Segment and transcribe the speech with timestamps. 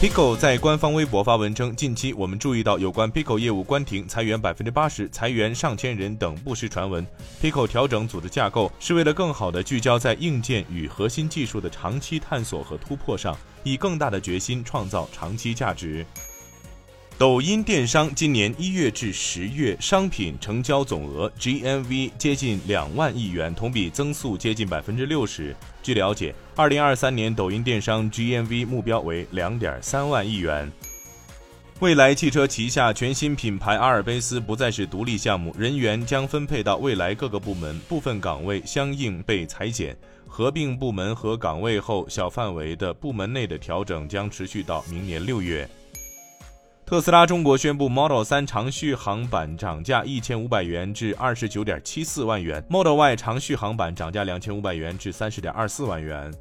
[0.00, 7.04] Pico 在官方微博发文称，近期我们注意到有关 Pico 业务关停、裁员百分之八十、裁员上千人等不实传闻。
[7.42, 16.06] Pico 调整组织架构，是为了更好地聚焦在硬件与核心技术的长期探索和突破上，以更大的决心创造长期价值。
[17.18, 25.52] 抖音电商今年一月至十月商品成交总额 GMV 接近两万亿元，同比增速接近百分之六十。
[25.82, 30.70] 据了解，二零二三年抖音电商 GMV 目标为两点三万亿元。
[31.80, 39.96] 未来汽车旗下全新品牌阿尔卑斯不再是独立项目，人员将分配到未来各个部门，部分岗位相应被裁减。
[40.28, 45.68] 合并部门和岗位后，小范围的部门内的调整将持续到明年六月。
[46.88, 56.32] 特斯拉中国宣布，Model 3长续航版涨价一千五百元至二十九点七四万元，Model Y 长续航版涨价两千五百元至三十点二四万元。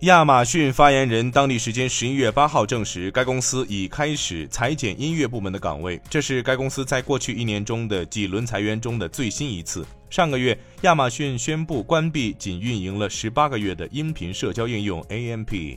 [0.00, 9.84] 亚马逊发言人当地时间十一月八号证实，该公司已开始裁减音乐部门的岗位，这是该公司在过去一年中的几轮裁员中的最新一次。
[10.08, 15.76] 上个月，亚马逊宣布关闭仅运营了十八个月的音频社交应用 AMP。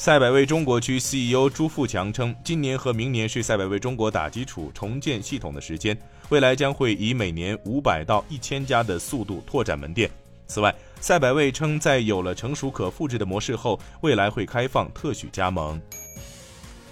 [0.00, 5.94] 赛百味中国区 CEO 朱富强称，今年和明年是赛百味中国打基础、重建系统的时间，
[6.30, 10.10] 未来将会以每年五百到一千家的速度拓展门店。
[10.46, 15.78] 此外，赛百味称，在有了成熟可复制的模式后，未来会开放特许加盟。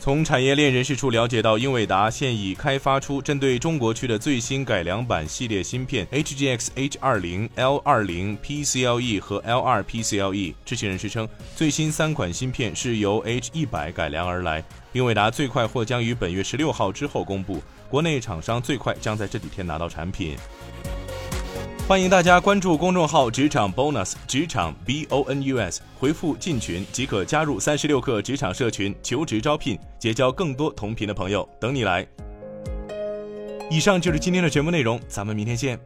[0.01, 10.55] 从产业链人士处了解到，英伟达现已开发出针对中国区的最新改良版系列芯片 HGX H20、L20 PCLE 和 L2 PCLE。
[10.65, 14.65] 知情人士称，最新三款芯片是由 H100 改良而来。
[14.93, 20.37] 英伟达最快或将于本月十六号之后公布，国内厂商最快将在这几天拿到产品。
[21.89, 32.07] 欢迎大家关注公众号“职场 bonus”，职场 B O N U S，回复“进群”即可加入三十六课职场社群，求职招聘，结交更多同频的朋友，等你来。
[33.71, 35.81] 以上就是今天的全部内容，咱们明天见。